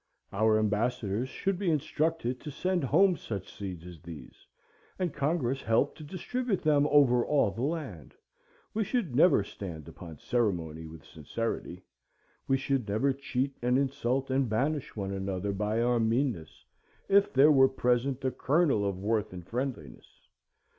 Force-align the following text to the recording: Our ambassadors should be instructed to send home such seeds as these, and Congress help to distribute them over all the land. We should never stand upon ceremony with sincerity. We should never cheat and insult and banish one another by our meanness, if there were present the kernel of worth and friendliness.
Our 0.33 0.57
ambassadors 0.57 1.29
should 1.29 1.59
be 1.59 1.69
instructed 1.69 2.39
to 2.39 2.49
send 2.49 2.83
home 2.85 3.15
such 3.15 3.53
seeds 3.53 3.85
as 3.85 4.01
these, 4.01 4.47
and 4.97 5.13
Congress 5.13 5.61
help 5.61 5.95
to 5.97 6.03
distribute 6.03 6.63
them 6.63 6.87
over 6.87 7.23
all 7.23 7.51
the 7.51 7.61
land. 7.61 8.15
We 8.73 8.83
should 8.83 9.15
never 9.15 9.43
stand 9.43 9.87
upon 9.87 10.17
ceremony 10.17 10.87
with 10.87 11.05
sincerity. 11.05 11.85
We 12.47 12.57
should 12.57 12.89
never 12.89 13.13
cheat 13.13 13.55
and 13.61 13.77
insult 13.77 14.31
and 14.31 14.49
banish 14.49 14.95
one 14.95 15.11
another 15.11 15.51
by 15.51 15.81
our 15.83 15.99
meanness, 15.99 16.65
if 17.07 17.31
there 17.31 17.51
were 17.51 17.69
present 17.69 18.21
the 18.21 18.31
kernel 18.31 18.83
of 18.83 18.97
worth 18.97 19.31
and 19.33 19.45
friendliness. 19.45 20.27